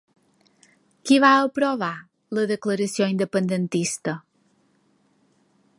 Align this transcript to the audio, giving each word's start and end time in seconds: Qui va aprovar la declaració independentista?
Qui 1.09 1.17
va 1.25 1.29
aprovar 1.41 1.91
la 2.37 2.45
declaració 2.53 3.09
independentista? 3.13 4.17